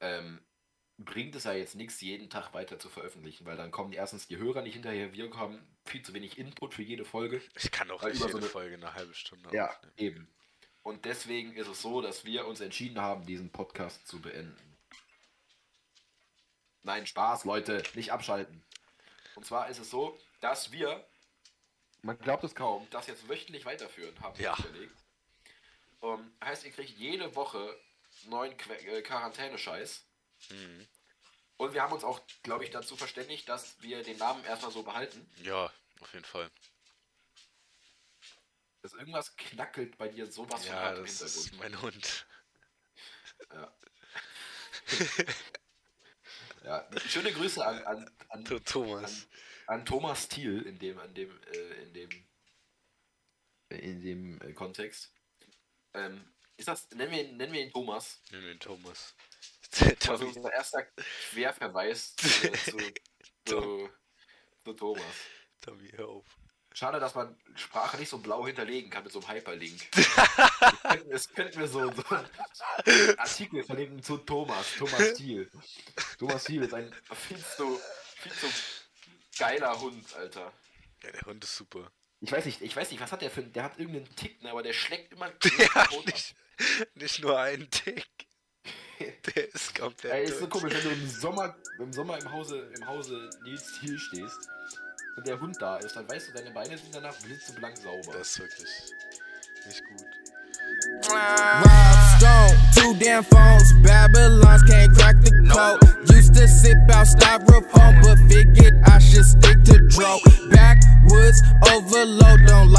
[0.00, 0.40] Ähm,
[0.98, 4.36] bringt es ja jetzt nichts, jeden Tag weiter zu veröffentlichen, weil dann kommen erstens die
[4.36, 7.42] Hörer nicht hinterher, wir haben viel zu wenig Input für jede Folge.
[7.56, 8.46] Ich kann auch nicht jede so eine...
[8.46, 9.94] Folge eine halbe Stunde Ja, aufnehmen.
[9.96, 10.34] eben.
[10.82, 14.76] Und deswegen ist es so, dass wir uns entschieden haben, diesen Podcast zu beenden.
[16.82, 18.64] Nein, Spaß, Leute, nicht abschalten.
[19.36, 21.06] Und zwar ist es so, dass wir,
[22.02, 24.56] man glaubt es kaum, das jetzt wöchentlich weiterführen, haben wir ja.
[24.58, 24.96] überlegt.
[26.00, 27.78] Um, heißt, ihr kriegt jede Woche
[28.24, 30.04] neuen Qu äh, Quarantäne-Scheiß.
[30.50, 30.88] Mhm.
[31.56, 34.82] Und wir haben uns auch, glaube ich, dazu verständigt, dass wir den Namen erstmal so
[34.82, 35.30] behalten.
[35.42, 36.50] Ja, auf jeden Fall.
[38.82, 41.20] Dass irgendwas knackelt bei dir sowas ja, von im Hintergrund.
[41.20, 42.26] Das ist mein Hund.
[43.52, 43.72] Ja.
[46.64, 47.00] ja.
[47.06, 49.12] Schöne Grüße an, an, an Thomas.
[49.12, 49.28] An,
[49.72, 52.10] an, Thomas Thiel in dem, an dem, äh, in dem,
[53.70, 55.12] in dem äh, Kontext.
[55.94, 58.20] Ähm, ist das, nennen wir, nennen wir ihn Thomas?
[58.30, 59.14] Nennen wir ihn Thomas.
[60.08, 60.82] Also unser erster
[61.30, 62.78] Querverweis äh, zu,
[63.44, 63.90] zu,
[64.64, 65.14] zu Thomas.
[65.60, 66.26] Tommy, hör auf.
[66.74, 69.88] Schade, dass man Sprache nicht so blau hinterlegen kann mit so einem Hyperlink.
[71.10, 75.50] Es könnten wir so, so einen Artikel verlinken zu Thomas, Thomas Thiel.
[76.18, 77.78] Thomas Thiel ist ein viel zu,
[78.16, 78.46] viel zu
[79.38, 80.52] geiler Hund, Alter.
[81.02, 81.90] Ja, der Hund ist super.
[82.20, 84.50] Ich weiß nicht, ich weiß nicht, was hat der für Der hat irgendeinen Tick, ne,
[84.50, 85.30] aber der schlägt immer.
[85.58, 86.34] Der nicht,
[86.94, 88.06] nicht nur einen Tick.
[89.34, 90.12] Der ist komplett.
[90.12, 93.80] Ey, ist so komisch, wenn du im Sommer, im Sommer im Hause, im Hause Nils
[93.80, 94.48] Thiel stehst
[95.16, 98.12] und der Hund da ist, dann weißt du, deine Beine sind danach blitzeblank sauber.
[98.12, 98.70] Das ist wirklich
[99.66, 100.06] nicht gut.
[101.10, 105.80] Rob Stone, two damn phones, Babylons can't crack the code.
[106.10, 110.18] Used to sip out styrofoam, but figured I should stick to dro.
[110.50, 112.70] Backwoods overload, don't like